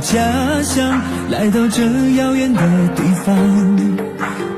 [0.00, 1.00] 家乡，
[1.30, 1.82] 来到这
[2.16, 2.60] 遥远的
[2.96, 3.36] 地方。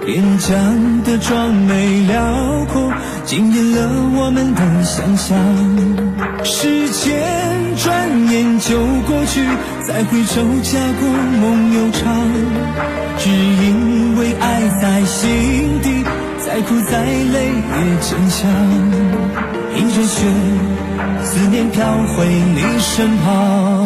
[0.04, 2.92] 边疆的壮美辽阔，
[3.24, 5.38] 惊艳了我们的想象。
[6.44, 7.22] 时间
[7.76, 9.44] 转眼就过去，
[9.86, 11.08] 再回首家国
[11.40, 12.02] 梦悠长。
[13.18, 16.04] 只因为爱在心底，
[16.44, 18.50] 再苦再累也坚强。
[19.76, 20.26] 迎着雪，
[21.22, 21.84] 思念飘
[22.16, 23.84] 回你身旁，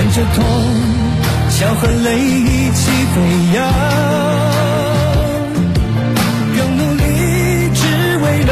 [0.00, 0.42] 忍着痛，
[1.50, 3.20] 笑和泪一起飞
[3.54, 3.68] 扬，
[6.56, 7.02] 更努力
[7.74, 7.84] 只
[8.24, 8.50] 为了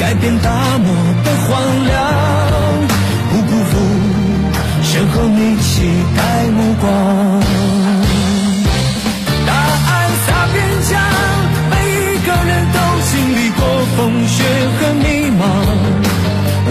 [0.00, 0.88] 改变大漠
[1.22, 1.94] 的荒凉，
[3.30, 3.72] 不辜负
[4.84, 5.70] 身后你期
[6.16, 6.84] 待目光。
[9.46, 10.56] 大爱洒边
[10.88, 10.98] 疆，
[11.68, 12.78] 每一个人都
[13.10, 13.60] 经历过
[13.98, 14.34] 风雪
[14.80, 15.04] 和迷，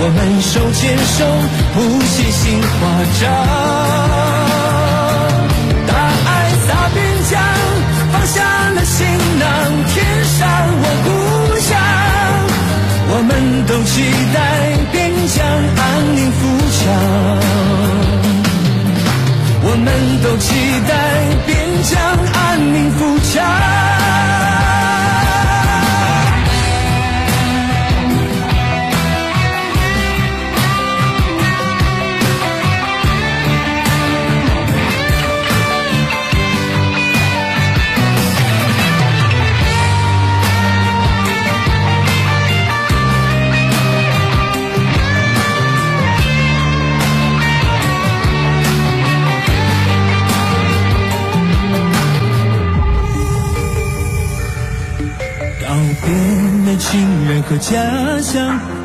[0.08, 1.26] 我们手牵手，
[1.74, 2.70] 谱写新华
[3.20, 3.26] 章。
[5.88, 5.92] 大
[6.30, 6.30] 爱
[6.68, 7.02] 洒边
[7.32, 7.34] 疆，
[8.14, 8.38] 放下
[8.76, 9.02] 了行
[9.40, 9.44] 囊，
[9.90, 10.06] 填
[10.38, 10.46] 上
[10.78, 11.10] 我故
[11.58, 11.74] 乡。
[13.08, 13.94] 我们都期
[14.32, 14.38] 待
[14.92, 14.94] 边
[15.28, 15.42] 疆
[15.76, 15.84] 安
[16.16, 16.40] 宁富
[16.78, 16.86] 强，
[19.64, 19.90] 我们
[20.22, 20.54] 都期
[20.88, 20.94] 待
[21.48, 21.52] 边
[21.82, 21.94] 疆
[22.32, 23.00] 安宁富
[23.34, 23.65] 强。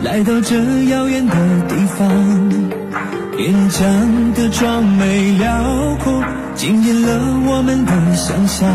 [0.03, 1.35] 来到这遥远的
[1.69, 2.09] 地方，
[3.37, 6.25] 边疆的壮美辽阔，
[6.55, 7.09] 惊艳了
[7.47, 8.67] 我们的想象。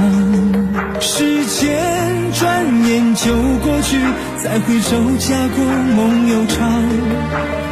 [1.01, 1.75] 时间
[2.33, 3.33] 转眼就
[3.63, 3.97] 过去，
[4.43, 6.83] 再回首家国梦悠长。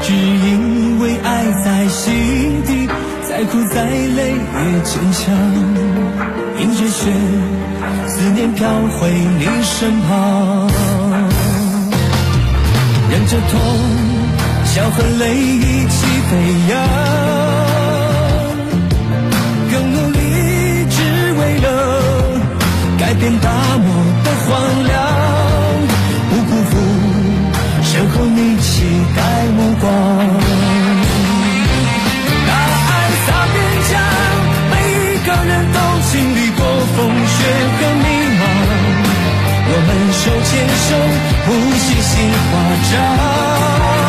[0.02, 2.12] 只因为爱在心
[2.66, 2.90] 底，
[3.30, 5.34] 再苦再累也坚强。
[6.60, 7.12] 迎着雪，
[8.08, 8.68] 思念飘
[8.98, 11.03] 回你身旁。
[13.14, 13.60] 忍着痛，
[14.66, 15.98] 笑和泪一起
[16.32, 16.32] 飞
[16.68, 16.82] 扬，
[19.72, 20.18] 更努力
[20.90, 20.98] 只
[21.34, 21.68] 为了
[22.98, 23.86] 改变大漠
[24.24, 24.98] 的荒凉，
[26.32, 26.72] 不辜负
[27.84, 28.82] 身后你期
[29.16, 29.22] 待
[29.58, 30.43] 目光。
[40.24, 40.96] 手牵手，
[41.46, 42.52] 不许心花
[42.90, 44.03] 障。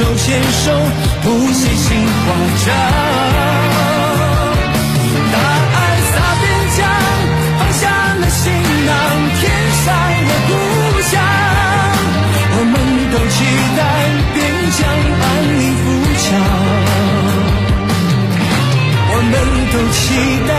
[0.00, 0.72] 手牵手
[1.22, 2.26] 谱写新华
[2.64, 2.66] 章。
[5.30, 5.36] 大
[5.76, 5.78] 爱
[6.10, 6.44] 洒边
[6.74, 6.78] 疆，
[7.58, 7.82] 放下
[8.14, 8.42] 了行
[8.86, 8.90] 囊，
[9.36, 9.42] 天
[9.84, 9.86] 上
[10.24, 10.50] 了故
[11.02, 11.12] 乡。
[12.52, 12.74] 我们
[13.12, 13.36] 都期
[13.76, 13.78] 待
[14.32, 14.36] 边
[14.78, 14.80] 疆
[15.20, 15.24] 安
[15.58, 15.84] 宁富
[16.16, 16.26] 强，
[19.12, 19.32] 我们
[19.70, 20.00] 都期
[20.48, 20.50] 待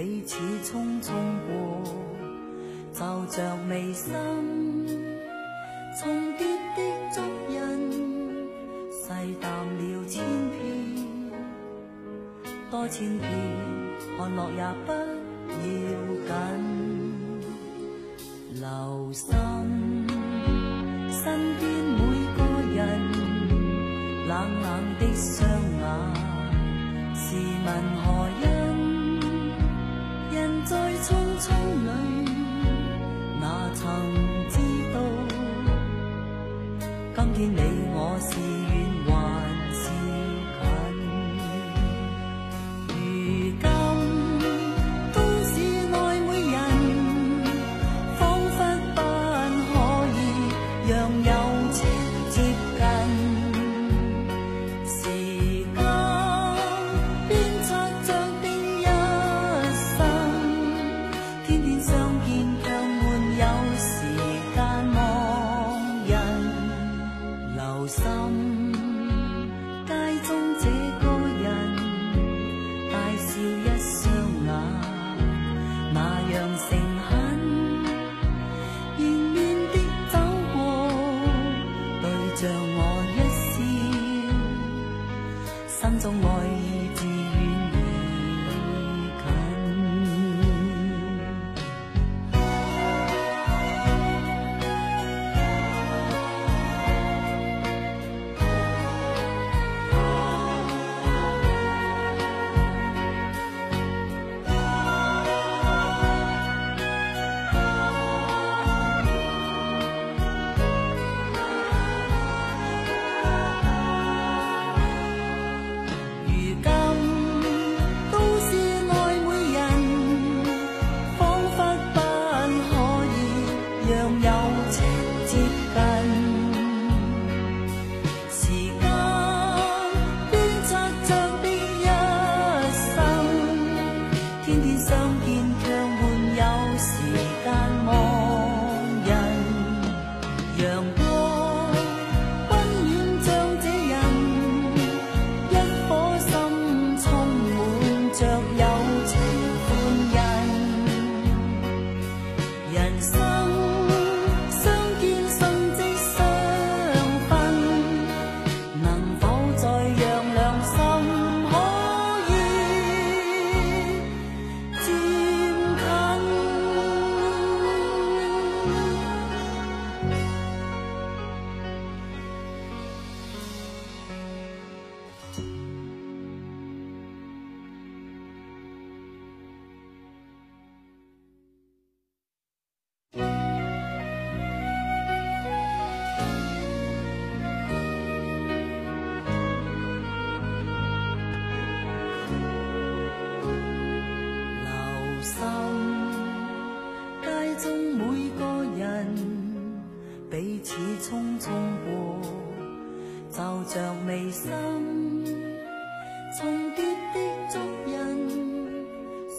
[0.00, 1.10] 彼此匆匆
[1.48, 1.82] 过，
[2.94, 3.00] 就
[3.32, 4.14] 像眉心
[6.00, 6.46] 重叠
[6.76, 6.80] 的
[7.12, 7.58] 足印，
[8.92, 10.62] 细淡了千遍，
[12.70, 13.28] 多千遍，
[14.16, 14.96] 看落也不要
[16.28, 16.87] 紧。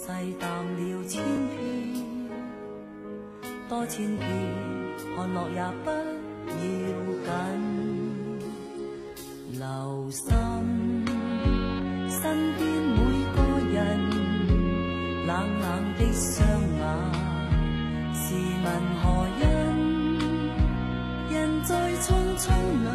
[0.09, 1.53] 世淡了千遍，
[3.69, 4.27] 多千遍，
[5.15, 5.91] 看落也不
[6.49, 6.51] 要
[7.23, 7.29] 紧。
[9.51, 10.25] 留心
[12.09, 12.21] 身
[12.57, 12.59] 边
[12.95, 12.97] 每
[13.35, 13.37] 个
[13.71, 13.77] 人，
[15.27, 15.29] 冷
[15.61, 15.65] 冷
[15.99, 16.37] 的双
[16.79, 16.81] 眼，
[18.15, 18.23] 是
[18.63, 18.67] 问
[18.99, 19.03] 何
[19.39, 19.43] 因？
[21.29, 21.69] 人在
[22.01, 22.43] 匆匆
[22.83, 22.89] 里，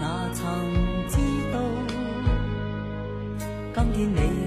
[0.00, 0.02] 哪
[0.34, 0.42] 曾
[1.08, 1.14] 知
[1.52, 1.54] 道
[3.72, 4.39] 今天你？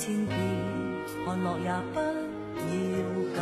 [0.00, 0.34] 千遍，
[1.26, 2.72] 看落也不要
[3.36, 3.38] 紧。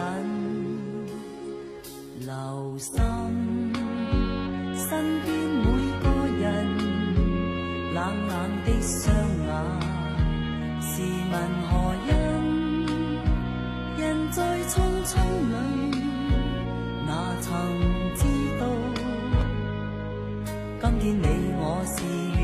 [2.26, 2.98] 留心
[4.74, 5.26] 身边
[5.62, 5.64] 每
[6.02, 6.04] 个
[6.36, 6.42] 人，
[7.94, 7.96] 冷
[8.26, 8.34] 冷
[8.64, 9.06] 的双
[9.46, 9.48] 眼，
[10.82, 10.90] 试
[11.30, 11.34] 问
[11.68, 11.70] 何
[12.08, 12.10] 因？
[13.98, 14.02] 人？
[14.32, 14.74] 在匆
[15.04, 15.14] 匆
[15.52, 15.54] 里，
[17.06, 17.08] 哪
[17.40, 17.46] 曾
[18.16, 18.20] 知
[18.58, 18.62] 道，
[20.82, 21.24] 今天你
[21.60, 22.37] 我是。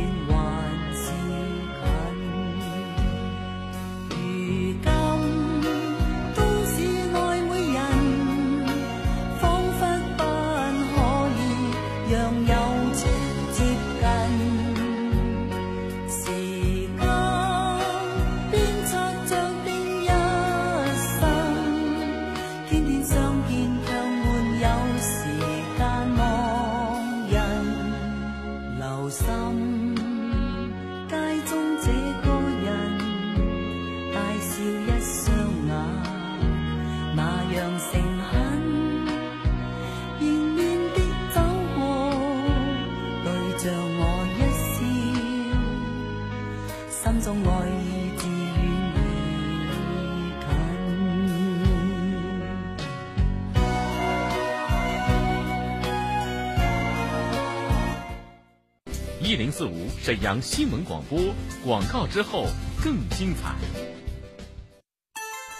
[59.35, 61.19] 一零四五沈阳新闻广播
[61.67, 62.47] 广告之后
[62.81, 63.53] 更精彩。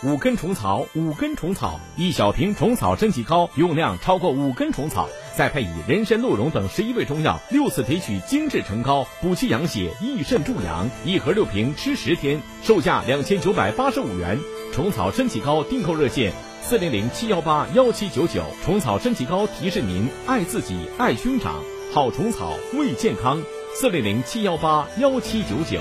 [0.09, 10.89] 五根虫草，五根虫草，一小瓶虫草身体膏，用量超过五根虫草，再配以人参、鹿茸等十一味中药，六次提取精制成膏，补气养血，益肾助阳。
[11.05, 14.39] 一盒六瓶，吃十天，售价两千九百八十五元。
[14.73, 18.45] 虫草身体膏订购热线：四零零七幺八幺七九九。
[18.65, 21.61] 虫草身体膏提示您：爱自己，爱兄长，
[21.93, 23.43] 好虫草为健康。
[23.77, 25.81] 四零零七幺八幺七九九。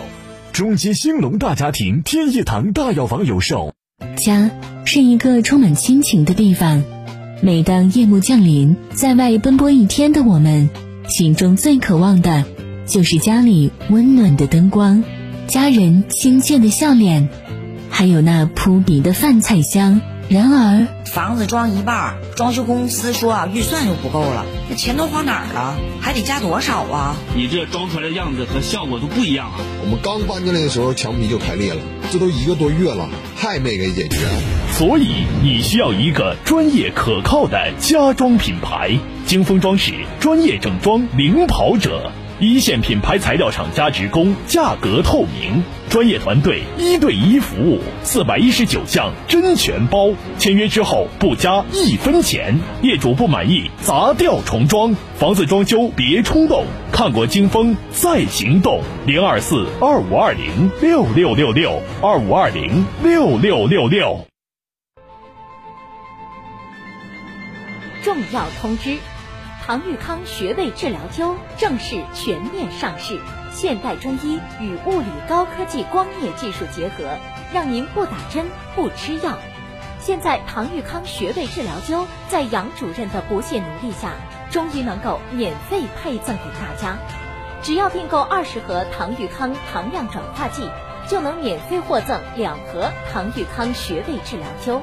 [0.51, 3.71] 中基兴隆大家庭天一堂大药房有售。
[4.17, 4.49] 家
[4.83, 6.83] 是一个充满亲情的地方。
[7.43, 10.71] 每当夜幕降临，在外奔波一天的我们，
[11.07, 12.45] 心中最渴望的，
[12.87, 15.03] 就是家里温暖的灯光，
[15.45, 17.29] 家人亲切的笑脸，
[17.91, 20.01] 还有那扑鼻的饭菜香。
[20.29, 25.75] 然而，房子装一半，装修公司说啊预算又不够了，那钱都花哪儿了？
[26.01, 27.15] 还得加多少啊？
[27.35, 29.59] 你这装出来的样子和效果都不一样啊！
[29.83, 34.17] 我们刚搬进来的时候，墙皮就开裂了，这都一个多月了，还没给解决。
[34.71, 42.11] 所以你需要一个专业可靠的家装品牌——金风装饰，专业整装领跑者。
[42.39, 50.09] 一线品牌材料厂家直供，价格透明，专业团队一对一服务，四百一十九项真全包，
[50.39, 52.59] 签约之后不加一分钱。
[52.81, 54.95] 业主不满意，砸掉重装。
[55.19, 58.81] 房子装修别冲动，看过金风再行动。
[59.05, 64.25] 零二四二五二零六六六六二五二零六六六六。
[68.03, 68.97] 重要通知。
[69.65, 73.17] 唐玉康穴位治疗灸正式全面上市，
[73.53, 77.17] 现代中医与物理高科技光镊技术结合，
[77.53, 79.37] 让您不打针不吃药。
[80.01, 84.11] 现在唐玉康穴位治疗灸在杨主任的不懈努力下，
[84.51, 86.97] 终于能够免费配赠给大家。
[87.61, 90.69] 只要订购二十盒唐玉康糖样转化剂，
[91.07, 94.81] 就能免费获赠两盒唐玉康穴位治疗灸；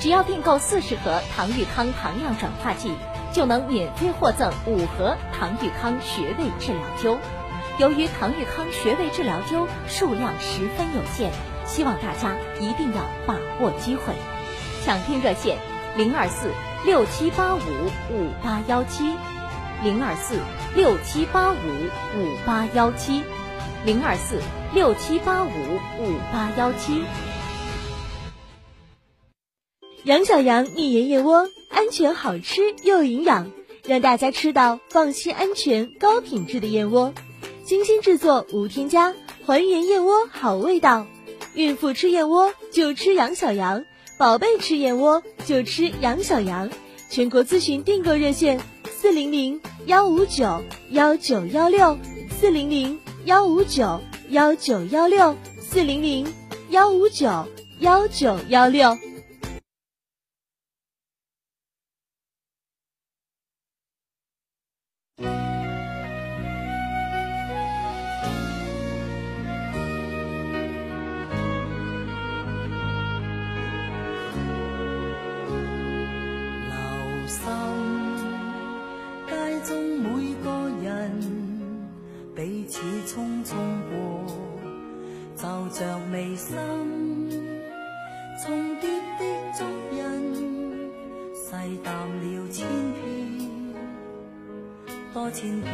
[0.00, 2.96] 只要订购四十盒唐玉康糖样转化剂。
[3.34, 7.18] 就能免费获赠五盒唐玉康穴位治疗灸。
[7.78, 11.32] 由于唐玉康穴位治疗灸数量十分有限，
[11.66, 14.14] 希望大家一定要把握机会。
[14.84, 15.58] 抢听热线：
[15.96, 16.52] 零二四
[16.86, 19.12] 六七八五五八幺七，
[19.82, 20.38] 零二四
[20.76, 23.24] 六七八五五八幺七，
[23.84, 24.40] 零二四
[24.72, 25.48] 六七八五
[25.98, 27.02] 五八幺七。
[30.04, 31.48] 杨小羊蜜盐燕窝。
[31.74, 33.50] 安全好吃又营养，
[33.84, 37.12] 让大家吃到放心、安全、高品质的燕窝。
[37.64, 41.06] 精心制作，无添加，还原燕窝好味道。
[41.54, 43.84] 孕妇吃燕窝就吃杨小羊，
[44.18, 46.70] 宝贝吃燕窝就吃杨小羊。
[47.10, 51.98] 全国咨询订购热线：四零零幺五九幺九幺六，
[52.40, 56.26] 四零零幺五九幺九幺六，四零零
[56.70, 57.46] 幺五九
[57.80, 58.96] 幺九幺六。
[82.74, 83.54] 似匆匆
[83.88, 84.26] 过
[85.36, 86.56] 就像眉心。
[88.42, 89.24] 重叠的
[89.56, 90.90] 足印
[91.32, 92.98] 细淡了千遍
[95.12, 95.72] 多千遍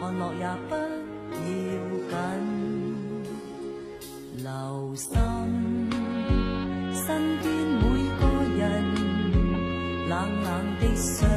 [0.00, 0.78] 看落也不要
[2.08, 2.54] 紧。
[4.36, 5.10] 留心
[6.94, 7.82] 身边每
[8.20, 8.22] 个
[8.56, 8.62] 人
[10.08, 10.12] 冷
[10.44, 10.48] 冷
[10.80, 11.33] 的相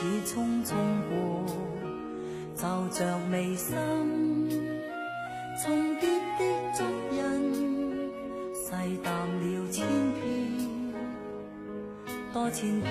[0.00, 0.72] 似匆匆
[1.10, 1.44] 过，
[2.56, 3.76] 皱着眉心，
[5.62, 6.08] 重叠
[6.38, 6.42] 的
[6.74, 6.82] 足
[7.12, 8.10] 印，
[8.54, 10.24] 细淡了千遍，
[12.32, 12.90] 多千遍，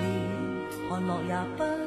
[0.87, 1.78] 看落也不。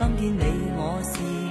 [0.00, 1.49] 今天你我是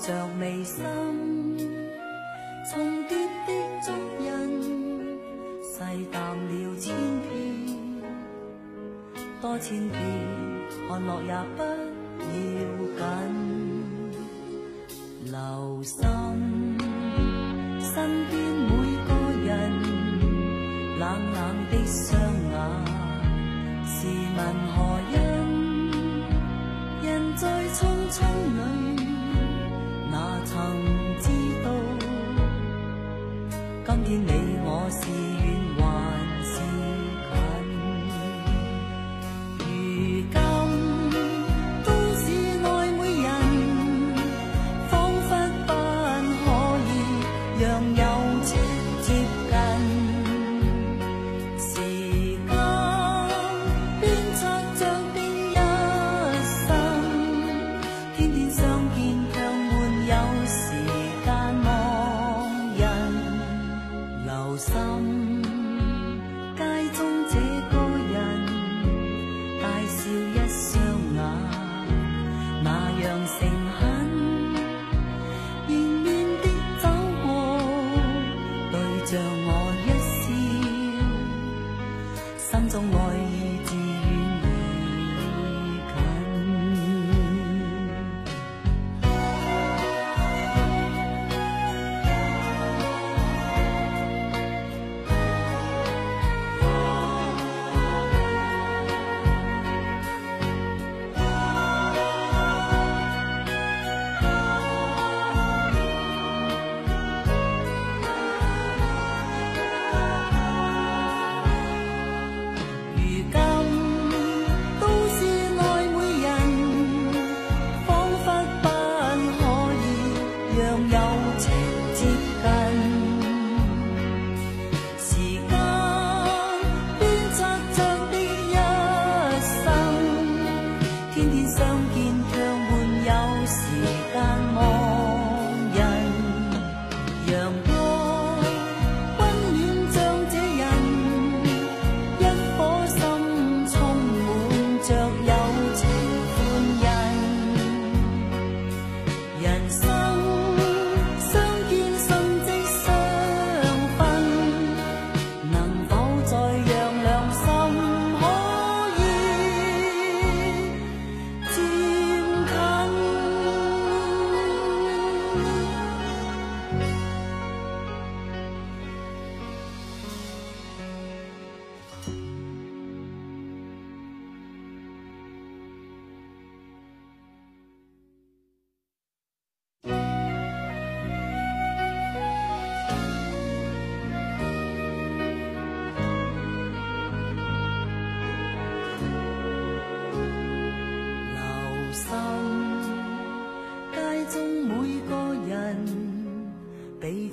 [0.00, 0.82] 着眉心，
[2.70, 3.52] 重叠的
[3.84, 4.28] 足印，
[5.62, 7.30] 细淡了千遍，
[9.42, 10.00] 多千遍，
[10.88, 11.68] 看落也不要
[12.96, 13.00] 紧，
[15.26, 16.09] 留心。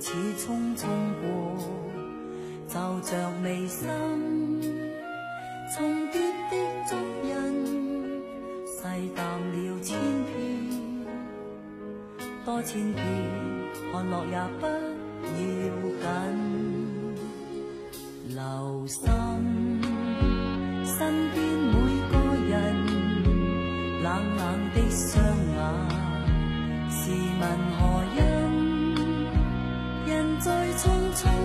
[0.08, 0.88] 似匆匆
[1.20, 1.28] 过，
[2.70, 3.90] 就着眉心
[5.76, 6.56] 重叠的
[6.88, 7.30] 足印，
[8.66, 8.80] 细
[9.14, 10.32] 淡了千遍，
[12.46, 13.04] 多千遍，
[13.92, 14.72] 看落也不要
[16.00, 16.08] 紧。
[18.30, 18.40] 留
[18.88, 19.04] 心
[20.86, 20.96] 身
[21.32, 21.76] 边每
[22.08, 22.14] 个
[22.48, 22.56] 人，
[24.04, 24.42] 冷冷
[24.74, 25.12] 的双
[25.52, 25.60] 眼，
[26.90, 27.44] 试问
[27.78, 27.97] 何？
[30.78, 31.37] 匆匆